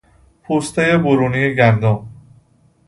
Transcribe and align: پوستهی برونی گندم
پوستهی 0.43 0.97
برونی 0.97 1.55
گندم 1.55 2.07